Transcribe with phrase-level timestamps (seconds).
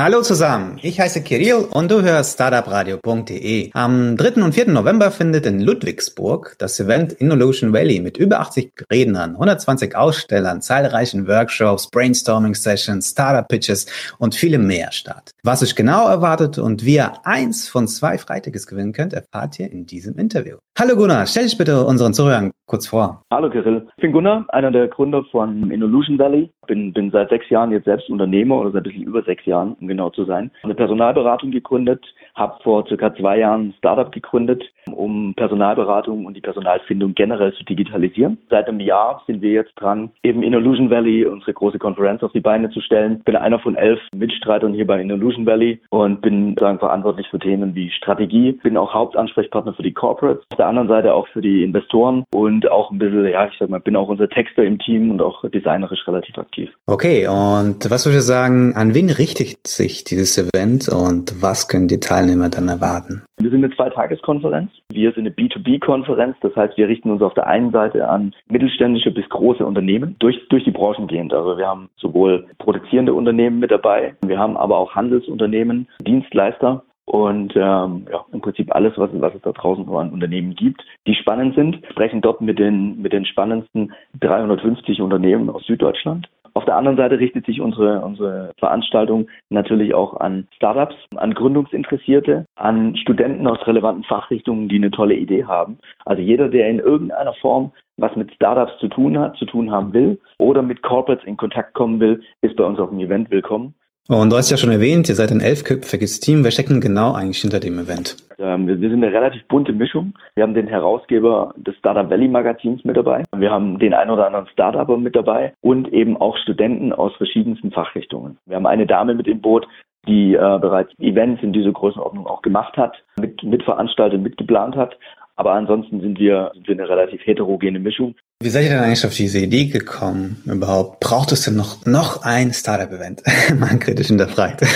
[0.00, 3.70] Hallo zusammen, ich heiße Kirill und du hörst startupradio.de.
[3.72, 4.44] Am 3.
[4.44, 4.68] und 4.
[4.68, 11.26] November findet in Ludwigsburg das Event Innovation Valley mit über 80 Rednern, 120 Ausstellern, zahlreichen
[11.26, 13.86] Workshops, Brainstorming-Sessions, Startup-Pitches
[14.18, 15.32] und vielem mehr statt.
[15.42, 19.68] Was euch genau erwartet und wie ihr eins von zwei Freitages gewinnen könnt, erfahrt ihr
[19.68, 20.58] in diesem Interview.
[20.78, 23.22] Hallo Gunnar, stell dich bitte unseren Zuhörern kurz vor.
[23.32, 26.50] Hallo Kirill, ich bin Gunnar, einer der Gründer von Innovation Valley.
[26.66, 29.74] Bin, bin seit sechs Jahren jetzt selbst Unternehmer oder seit ein bisschen über sechs Jahren
[29.80, 30.50] um genau zu sein.
[30.62, 32.04] Eine Personalberatung gegründet,
[32.38, 37.64] habe vor circa zwei Jahren ein Startup gegründet, um Personalberatung und die Personalfindung generell zu
[37.64, 38.38] digitalisieren.
[38.48, 42.32] Seit einem Jahr sind wir jetzt dran, eben in Illusion Valley unsere große Konferenz auf
[42.32, 43.20] die Beine zu stellen.
[43.24, 47.74] Bin einer von elf Mitstreitern hier bei Illusion Valley und bin sagen, verantwortlich für Themen
[47.74, 48.52] wie Strategie.
[48.62, 50.44] Bin auch Hauptansprechpartner für die Corporates.
[50.50, 53.68] Auf der anderen Seite auch für die Investoren und auch ein bisschen, ja, ich sag
[53.68, 56.70] mal, bin auch unser Texter im Team und auch designerisch relativ aktiv.
[56.86, 61.88] Okay, und was würde ich sagen, an wen richtet sich dieses Event und was können
[61.88, 63.22] die Teilnehmer dann erwarten?
[63.40, 64.70] Wir sind eine Zweitageskonferenz.
[64.90, 66.36] Wir sind eine B2B-Konferenz.
[66.40, 70.36] Das heißt, wir richten uns auf der einen Seite an mittelständische bis große Unternehmen durch,
[70.48, 71.32] durch die Branchen gehend.
[71.32, 77.56] Also wir haben sowohl produzierende Unternehmen mit dabei, wir haben aber auch Handelsunternehmen, Dienstleister und
[77.56, 81.54] ähm, ja, im Prinzip alles, was, was es da draußen an Unternehmen gibt, die spannend
[81.54, 86.28] sind, sprechen dort mit den, mit den spannendsten 350 Unternehmen aus Süddeutschland.
[86.58, 92.46] Auf der anderen Seite richtet sich unsere, unsere Veranstaltung natürlich auch an Startups, an Gründungsinteressierte,
[92.56, 95.78] an Studenten aus relevanten Fachrichtungen, die eine tolle Idee haben.
[96.04, 99.92] Also jeder, der in irgendeiner Form was mit Startups zu tun hat, zu tun haben
[99.92, 103.74] will oder mit Corporates in Kontakt kommen will, ist bei uns auf dem Event willkommen.
[104.08, 106.42] Und du hast ja schon erwähnt, ihr seid ein elfköpfiges Team.
[106.42, 108.16] Wer steckt denn genau eigentlich hinter dem Event?
[108.48, 110.14] Ähm, wir sind eine relativ bunte Mischung.
[110.34, 113.24] Wir haben den Herausgeber des Startup Valley Magazins mit dabei.
[113.36, 117.72] Wir haben den ein oder anderen Startupper mit dabei und eben auch Studenten aus verschiedensten
[117.72, 118.38] Fachrichtungen.
[118.46, 119.68] Wir haben eine Dame mit im Boot,
[120.06, 124.96] die äh, bereits Events in dieser Größenordnung auch gemacht hat, mit, mitveranstaltet, mitgeplant hat.
[125.36, 128.16] Aber ansonsten sind wir, sind wir eine relativ heterogene Mischung.
[128.42, 131.00] Wie seid ihr denn eigentlich auf diese Idee gekommen überhaupt?
[131.00, 133.22] Braucht es denn noch, noch ein Startup-Event?
[133.60, 134.62] Mal kritisch hinterfragt.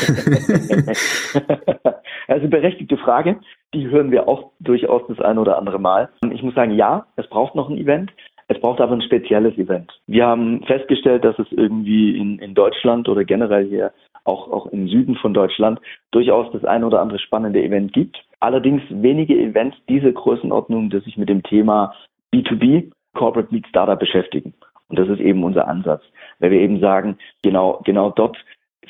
[2.32, 3.40] also berechtigte Frage.
[3.74, 6.08] Die hören wir auch durchaus das eine oder andere Mal.
[6.32, 8.12] Ich muss sagen, ja, es braucht noch ein Event.
[8.48, 9.90] Es braucht aber ein spezielles Event.
[10.06, 13.92] Wir haben festgestellt, dass es irgendwie in, in Deutschland oder generell hier
[14.24, 18.22] auch, auch im Süden von Deutschland durchaus das ein oder andere spannende Event gibt.
[18.40, 21.94] Allerdings wenige Events dieser Größenordnung, die sich mit dem Thema
[22.34, 24.54] B2B, Corporate Meet Startup beschäftigen.
[24.88, 26.02] Und das ist eben unser Ansatz,
[26.38, 28.36] weil wir eben sagen, genau, genau dort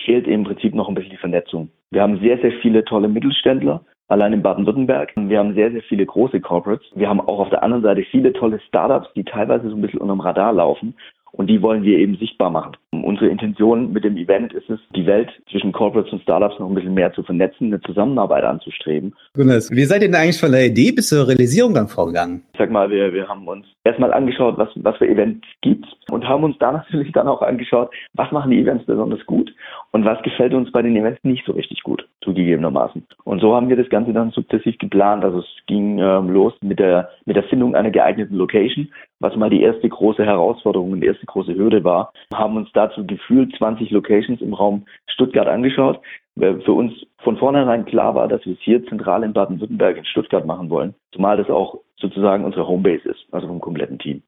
[0.04, 1.70] fehlt im Prinzip noch ein bisschen die Vernetzung.
[1.92, 5.12] Wir haben sehr, sehr viele tolle Mittelständler, allein in Baden-Württemberg.
[5.14, 6.86] Wir haben sehr, sehr viele große Corporates.
[6.94, 10.00] Wir haben auch auf der anderen Seite viele tolle Startups, die teilweise so ein bisschen
[10.00, 10.94] unterm Radar laufen
[11.32, 12.78] und die wollen wir eben sichtbar machen.
[12.92, 16.75] Unsere Intention mit dem Event ist es, die Welt zwischen Corporates und Startups noch ein
[16.75, 19.14] bisschen mehr zu vernetzen, eine Zusammenarbeit anzustreben.
[19.34, 22.42] Wie seid ihr denn eigentlich von der Idee bis zur Realisierung dann vorgegangen?
[22.53, 26.28] Ich sag mal, wir, wir haben uns erstmal angeschaut, was, was für Events gibt und
[26.28, 29.54] haben uns da natürlich dann auch angeschaut, was machen die Events besonders gut
[29.92, 33.06] und was gefällt uns bei den Events nicht so richtig gut, zugegebenermaßen.
[33.24, 35.24] Und so haben wir das Ganze dann sukzessiv geplant.
[35.24, 38.88] Also es ging ähm, los mit der, mit der Findung einer geeigneten Location,
[39.20, 42.12] was mal die erste große Herausforderung und die erste große Hürde war.
[42.34, 46.00] Haben uns dazu gefühlt 20 Locations im Raum Stuttgart angeschaut.
[46.37, 50.47] Für uns von vornherein klar war, dass wir es hier zentral in Baden-Württemberg in Stuttgart
[50.47, 54.22] machen wollen, zumal das auch sozusagen unsere Homebase ist, also vom kompletten Team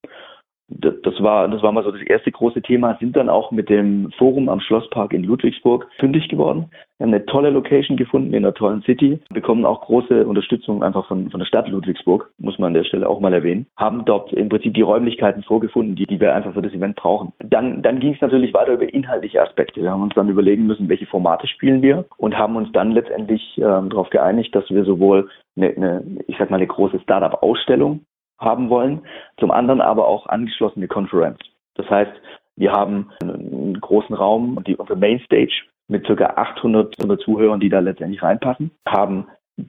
[0.76, 4.10] das war, das war mal so das erste große Thema, sind dann auch mit dem
[4.18, 6.70] Forum am Schlosspark in Ludwigsburg fündig geworden.
[6.98, 11.06] Wir haben eine tolle Location gefunden in einer tollen City, bekommen auch große Unterstützung einfach
[11.06, 14.32] von, von der Stadt Ludwigsburg, muss man an der Stelle auch mal erwähnen, haben dort
[14.32, 17.32] im Prinzip die Räumlichkeiten vorgefunden, die, die wir einfach für das Event brauchen.
[17.38, 19.82] Dann, dann ging es natürlich weiter über inhaltliche Aspekte.
[19.82, 23.58] Wir haben uns dann überlegen müssen, welche Formate spielen wir und haben uns dann letztendlich
[23.58, 28.00] ähm, darauf geeinigt, dass wir sowohl eine, eine, ich sag mal, eine große Startup-Ausstellung
[28.38, 29.02] haben wollen,
[29.38, 31.38] zum anderen aber auch angeschlossene Conference.
[31.74, 32.12] Das heißt,
[32.56, 36.24] wir haben einen großen Raum, die, unsere Mainstage mit ca.
[36.24, 39.26] 800 Zuhörern, die da letztendlich reinpassen, haben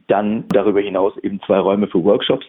[0.08, 2.46] dann darüber hinaus eben zwei Räume für Workshops.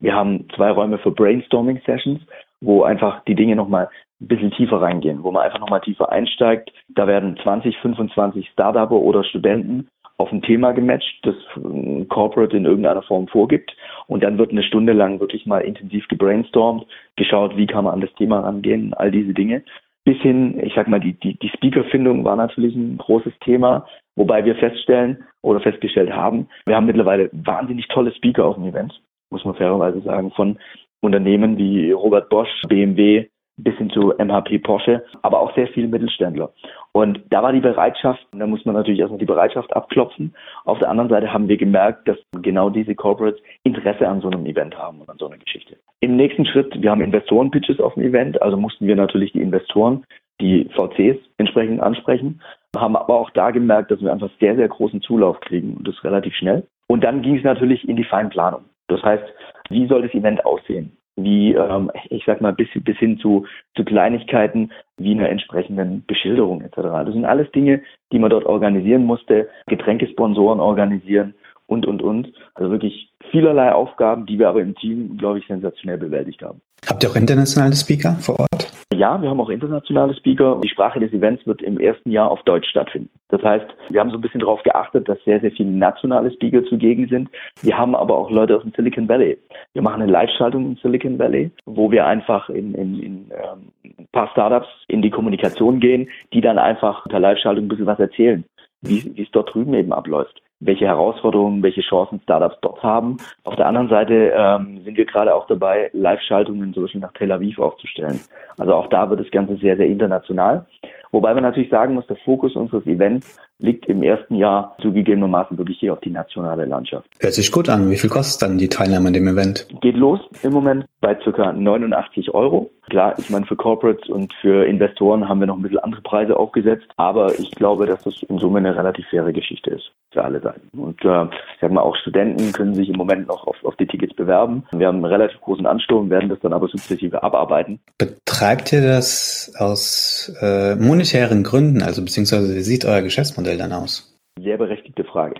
[0.00, 2.20] Wir haben zwei Räume für Brainstorming Sessions,
[2.60, 3.88] wo einfach die Dinge nochmal
[4.20, 6.72] ein bisschen tiefer reingehen, wo man einfach nochmal tiefer einsteigt.
[6.88, 12.64] Da werden 20, 25 Startupper oder Studenten auf ein Thema gematcht, das ein Corporate in
[12.64, 13.74] irgendeiner Form vorgibt.
[14.08, 16.86] Und dann wird eine Stunde lang wirklich mal intensiv gebrainstormt,
[17.16, 19.62] geschaut, wie kann man an das Thema rangehen, all diese Dinge.
[20.04, 23.86] Bis hin, ich sag mal, die, die, die Speakerfindung war natürlich ein großes Thema,
[24.16, 29.00] wobei wir feststellen oder festgestellt haben, wir haben mittlerweile wahnsinnig tolle Speaker auf dem Event,
[29.30, 30.58] muss man fairerweise sagen, von
[31.00, 33.28] Unternehmen wie Robert Bosch, BMW,
[33.58, 36.52] bis hin zu MHP Porsche, aber auch sehr viele Mittelständler.
[36.92, 40.34] Und da war die Bereitschaft, da muss man natürlich erstmal die Bereitschaft abklopfen.
[40.64, 44.46] Auf der anderen Seite haben wir gemerkt, dass genau diese Corporates Interesse an so einem
[44.46, 45.76] Event haben und an so einer Geschichte.
[46.00, 50.04] Im nächsten Schritt, wir haben Investoren-Pitches auf dem Event, also mussten wir natürlich die Investoren,
[50.40, 52.40] die VCs entsprechend ansprechen,
[52.76, 56.02] haben aber auch da gemerkt, dass wir einfach sehr, sehr großen Zulauf kriegen und das
[56.04, 56.66] relativ schnell.
[56.86, 58.64] Und dann ging es natürlich in die Feinplanung.
[58.88, 59.24] Das heißt,
[59.68, 60.97] wie soll das Event aussehen?
[61.20, 66.62] Wie, ähm, ich sag mal, bis, bis hin zu, zu Kleinigkeiten wie einer entsprechenden Beschilderung
[66.62, 66.76] etc.
[66.76, 67.82] Das sind alles Dinge,
[68.12, 71.34] die man dort organisieren musste, Getränkesponsoren organisieren
[71.66, 72.32] und, und, und.
[72.54, 76.60] Also wirklich vielerlei Aufgaben, die wir aber im Team, glaube ich, sensationell bewältigt haben.
[76.86, 78.67] Habt ihr auch internationale Speaker vor Ort?
[78.98, 80.60] Ja, wir haben auch internationale Speaker.
[80.60, 83.08] Die Sprache des Events wird im ersten Jahr auf Deutsch stattfinden.
[83.28, 86.64] Das heißt, wir haben so ein bisschen darauf geachtet, dass sehr, sehr viele nationale Speaker
[86.64, 87.30] zugegen sind.
[87.62, 89.38] Wir haben aber auch Leute aus dem Silicon Valley.
[89.72, 94.08] Wir machen eine Live-Schaltung im Silicon Valley, wo wir einfach in, in, in ähm, ein
[94.10, 98.42] paar Startups in die Kommunikation gehen, die dann einfach unter Live-Schaltung ein bisschen was erzählen,
[98.82, 103.18] wie, wie es dort drüben eben abläuft welche Herausforderungen, welche Chancen Startups dort haben.
[103.44, 107.30] Auf der anderen Seite ähm, sind wir gerade auch dabei, Live-Schaltungen zum Beispiel nach Tel
[107.30, 108.20] Aviv aufzustellen.
[108.58, 110.66] Also auch da wird das Ganze sehr, sehr international.
[111.10, 115.78] Wobei man natürlich sagen muss, der Fokus unseres Events liegt im ersten Jahr zugegebenermaßen wirklich
[115.78, 117.08] hier auf die nationale Landschaft.
[117.20, 117.90] Hört sich gut an.
[117.90, 119.66] Wie viel kostet dann die Teilnahme an dem Event?
[119.80, 122.70] Geht los im Moment bei circa 89 Euro.
[122.88, 126.36] Klar, ich meine, für Corporates und für Investoren haben wir noch ein bisschen andere Preise
[126.36, 130.40] aufgesetzt, aber ich glaube, dass das in Summe eine relativ faire Geschichte ist für alle
[130.40, 130.68] Seiten.
[130.78, 133.86] Und äh, ich sag mal, auch Studenten können sich im Moment noch auf, auf die
[133.86, 134.64] Tickets bewerben.
[134.72, 137.78] Wir haben einen relativ großen Ansturm, werden das dann aber sukzessive abarbeiten.
[137.98, 144.14] Betreibt ihr das aus äh, monetären Gründen, also beziehungsweise wie sieht euer Geschäftsmodell dann aus?
[144.40, 145.34] Sehr berechtigte Frage.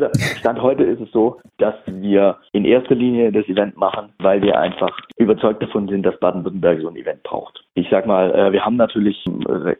[0.00, 4.40] Also Stand heute ist es so, dass wir in erster Linie das Event machen, weil
[4.40, 7.62] wir einfach überzeugt davon sind, dass Baden-Württemberg so ein Event braucht.
[7.74, 9.24] Ich sag mal, äh, wir haben natürlich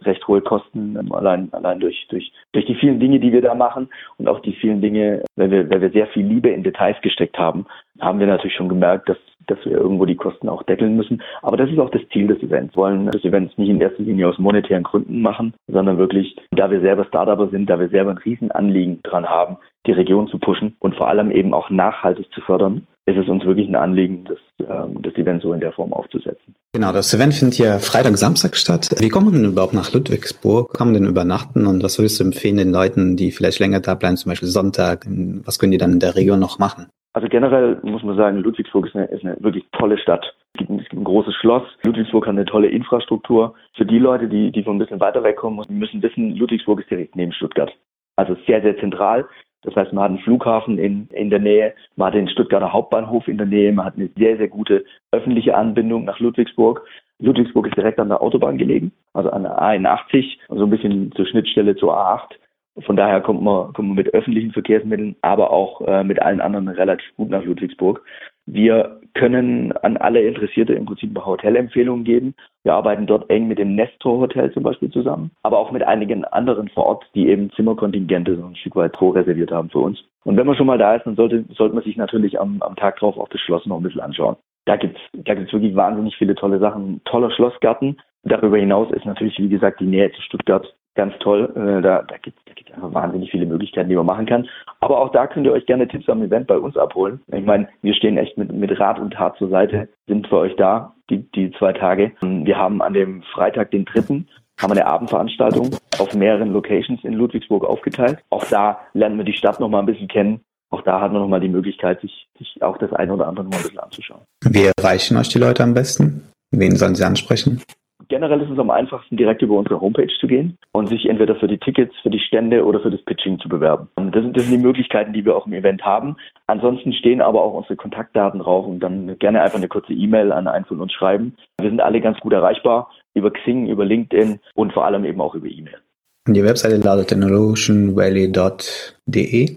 [0.05, 3.55] recht hohe Kosten, ähm, allein, allein durch, durch, durch die vielen Dinge, die wir da
[3.55, 3.89] machen
[4.19, 7.39] und auch die vielen Dinge, weil wir, weil wir sehr viel Liebe in Details gesteckt
[7.39, 7.67] haben,
[8.01, 9.19] haben wir natürlich schon gemerkt, dass
[9.50, 11.23] dass wir irgendwo die Kosten auch deckeln müssen.
[11.43, 12.75] Aber das ist auch das Ziel des Events.
[12.75, 16.70] Wir wollen das Event nicht in erster Linie aus monetären Gründen machen, sondern wirklich, da
[16.70, 19.56] wir selber Startupper sind, da wir selber ein Riesenanliegen dran haben,
[19.87, 23.44] die Region zu pushen und vor allem eben auch nachhaltig zu fördern, ist es uns
[23.44, 26.55] wirklich ein Anliegen, das, ähm, das Event so in der Form aufzusetzen.
[26.73, 28.91] Genau, das Event findet ja Freitag, Samstag statt.
[28.99, 30.79] Wie kommt man denn überhaupt nach Ludwigsburg?
[30.79, 31.67] Man denn übernachten?
[31.67, 35.06] Und was würdest du empfehlen den Leuten, die vielleicht länger da bleiben, zum Beispiel Sonntag?
[35.44, 36.87] Was können die dann in der Region noch machen?
[37.12, 40.25] Also generell muss man sagen, Ludwigsburg ist eine, ist eine wirklich tolle Stadt.
[40.55, 41.65] Es gibt, es gibt, ein großes Schloss.
[41.83, 43.55] Ludwigsburg hat eine tolle Infrastruktur.
[43.75, 47.17] Für die Leute, die, die von ein bisschen weiter wegkommen, müssen wissen, Ludwigsburg ist direkt
[47.17, 47.73] neben Stuttgart.
[48.17, 49.27] Also sehr, sehr zentral.
[49.62, 53.29] Das heißt, man hat einen Flughafen in, in der Nähe, man hat den Stuttgarter Hauptbahnhof
[53.29, 56.83] in der Nähe, man hat eine sehr, sehr gute öffentliche Anbindung nach Ludwigsburg.
[57.19, 61.27] Ludwigsburg ist direkt an der Autobahn gelegen, also an der A81, so ein bisschen zur
[61.27, 62.37] Schnittstelle zur A8.
[62.79, 66.69] Von daher kommt man, kommt man mit öffentlichen Verkehrsmitteln, aber auch äh, mit allen anderen
[66.69, 68.03] relativ gut nach Ludwigsburg.
[68.47, 72.35] Wir können an alle Interessierte im Prinzip Hotelempfehlungen geben.
[72.65, 76.25] Wir arbeiten dort eng mit dem Nestor Hotel zum Beispiel zusammen, aber auch mit einigen
[76.25, 79.99] anderen vor Ort, die eben Zimmerkontingente so ein Stück weit pro-reserviert haben für uns.
[80.25, 82.77] Und wenn man schon mal da ist, dann sollte, sollte man sich natürlich am, am
[82.77, 84.37] Tag drauf auch das Schloss noch ein bisschen anschauen.
[84.67, 87.01] Da gibt's da gibt's wirklich wahnsinnig viele tolle Sachen.
[87.05, 88.01] Toller Schlossgarten.
[88.23, 91.53] Darüber hinaus ist natürlich, wie gesagt, die Nähe zu Stuttgart ganz toll.
[91.57, 94.49] Äh, da da gibt es einfach wahnsinnig viele Möglichkeiten, die man machen kann.
[94.81, 97.21] Aber auch da könnt ihr euch gerne Tipps am Event bei uns abholen.
[97.33, 100.57] Ich meine, wir stehen echt mit, mit Rat und Tat zur Seite, sind für euch
[100.57, 102.12] da, die, die zwei Tage.
[102.21, 104.29] Wir haben an dem Freitag, den dritten,
[104.61, 108.19] haben wir eine Abendveranstaltung auf mehreren Locations in Ludwigsburg aufgeteilt.
[108.31, 110.41] Auch da lernen wir die Stadt noch mal ein bisschen kennen.
[110.71, 113.47] Auch da hat man noch mal die Möglichkeit, sich, sich auch das eine oder andere
[113.47, 114.21] mal ein bisschen anzuschauen.
[114.45, 116.31] Wie erreichen euch die Leute am besten?
[116.53, 117.62] Wen sollen sie ansprechen?
[118.11, 121.47] Generell ist es am einfachsten, direkt über unsere Homepage zu gehen und sich entweder für
[121.47, 123.88] die Tickets, für die Stände oder für das Pitching zu bewerben.
[123.95, 126.17] Das sind, das sind die Möglichkeiten, die wir auch im Event haben.
[126.49, 130.49] Ansonsten stehen aber auch unsere Kontaktdaten drauf und dann gerne einfach eine kurze E-Mail an
[130.49, 131.37] einen von uns schreiben.
[131.61, 135.37] Wir sind alle ganz gut erreichbar über Xing, über LinkedIn und vor allem eben auch
[135.37, 135.79] über E-Mail.
[136.26, 139.57] Die Webseite lautet innovationvalley.de.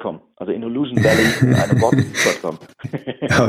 [0.00, 2.58] .com, also Involution Valley in einem Wort.com.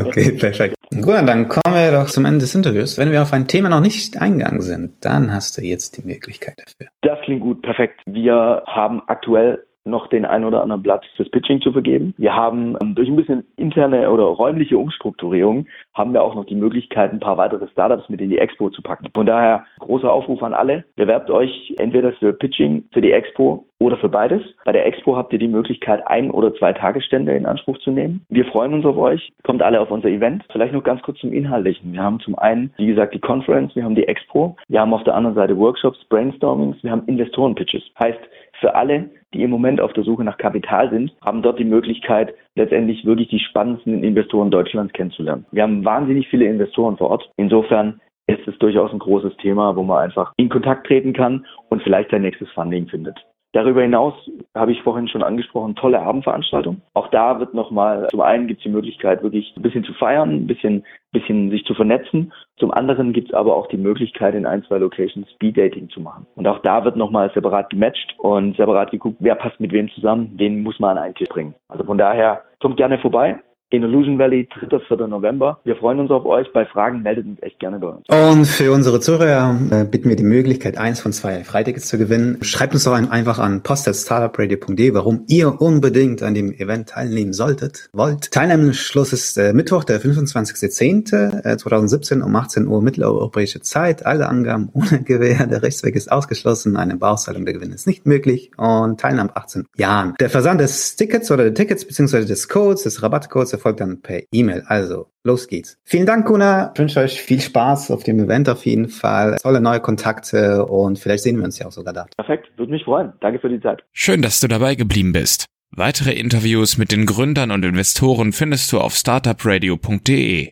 [0.07, 0.75] okay, perfekt.
[0.91, 2.97] Gut, dann kommen wir doch zum Ende des Interviews.
[3.00, 6.55] Wenn wir auf ein Thema noch nicht eingegangen sind, dann hast du jetzt die Möglichkeit
[6.59, 6.91] dafür.
[7.01, 8.00] Das klingt gut, perfekt.
[8.05, 12.13] Wir haben aktuell noch den ein oder anderen Blatt fürs Pitching zu vergeben.
[12.17, 16.55] Wir haben ähm, durch ein bisschen interne oder räumliche Umstrukturierung haben wir auch noch die
[16.55, 19.09] Möglichkeit, ein paar weitere Startups mit in die Expo zu packen.
[19.13, 20.85] Von daher großer Aufruf an alle.
[20.95, 24.41] Bewerbt euch entweder für Pitching für die Expo oder für beides.
[24.63, 28.25] Bei der Expo habt ihr die Möglichkeit, ein oder zwei Tagesstände in Anspruch zu nehmen.
[28.29, 29.31] Wir freuen uns auf euch.
[29.43, 30.43] Kommt alle auf unser Event.
[30.51, 31.91] Vielleicht noch ganz kurz zum Inhaltlichen.
[31.91, 35.03] Wir haben zum einen, wie gesagt, die Conference, wir haben die Expo, wir haben auf
[35.03, 37.83] der anderen Seite Workshops, Brainstormings, wir haben Investoren-Pitches.
[37.99, 38.19] Heißt,
[38.63, 42.34] für alle, die im Moment auf der Suche nach Kapital sind, haben dort die Möglichkeit,
[42.55, 45.46] letztendlich wirklich die spannendsten Investoren Deutschlands kennenzulernen.
[45.51, 47.29] Wir haben wahnsinnig viele Investoren vor Ort.
[47.36, 51.84] Insofern ist es durchaus ein großes Thema, wo man einfach in Kontakt treten kann und
[51.84, 53.20] vielleicht sein nächstes Funding findet.
[53.53, 54.15] Darüber hinaus
[54.55, 56.81] habe ich vorhin schon angesprochen, tolle Abendveranstaltung.
[56.95, 60.31] Auch da wird nochmal, zum einen gibt es die Möglichkeit, wirklich ein bisschen zu feiern,
[60.31, 62.33] ein bisschen, bisschen sich zu vernetzen.
[62.57, 66.01] Zum anderen gibt es aber auch die Möglichkeit, in ein, zwei Locations Speed Dating zu
[66.01, 66.25] machen.
[66.36, 70.33] Und auch da wird nochmal separat gematcht und separat geguckt, wer passt mit wem zusammen,
[70.36, 71.53] wen muss man an einen Tisch bringen.
[71.67, 73.39] Also von daher kommt gerne vorbei
[73.73, 74.79] in Illusion Valley, 3.
[74.87, 75.07] 4.
[75.07, 75.59] November.
[75.63, 76.45] Wir freuen uns auf euch.
[76.53, 78.07] Bei Fragen meldet uns echt gerne bei uns.
[78.07, 82.37] Und für unsere Zuhörer äh, bitten wir die Möglichkeit, eins von zwei Freitickets zu gewinnen.
[82.43, 88.31] Schreibt uns doch einfach an post.startupradio.de, warum ihr unbedingt an dem Event teilnehmen solltet, wollt.
[88.31, 94.05] Teilnahmeschluss ist äh, Mittwoch, der 25.10.2017 äh, um 18 Uhr mitteleuropäische Zeit.
[94.05, 95.47] Alle Angaben ohne Gewähr.
[95.47, 96.77] Der Rechtsweg ist ausgeschlossen.
[96.77, 98.51] Eine Bauzahlung der Gewinn ist nicht möglich.
[98.55, 100.13] Und Teilnahme 18 Jahren.
[100.19, 104.22] Der Versand des Tickets oder der Tickets beziehungsweise des Codes, des Rabattcodes erfolgt dann per
[104.32, 104.63] E-Mail.
[104.67, 105.77] Also, los geht's.
[105.86, 106.72] Vielen Dank, Kuna.
[106.74, 109.38] Ich wünsche euch viel Spaß auf dem Event auf jeden Fall.
[109.41, 112.05] Tolle neue Kontakte und vielleicht sehen wir uns ja auch sogar da.
[112.17, 113.13] Perfekt, würde mich freuen.
[113.22, 113.84] Danke für die Zeit.
[113.93, 115.46] Schön, dass du dabei geblieben bist.
[115.72, 120.51] Weitere Interviews mit den Gründern und Investoren findest du auf startupradio.de.